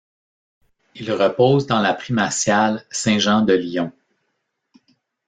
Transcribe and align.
Il 0.95 1.11
repose 1.11 1.67
dans 1.67 1.79
la 1.79 1.93
Primatiale 1.93 2.83
Saint-Jean 2.89 3.43
de 3.43 3.53
Lyon. 3.53 3.91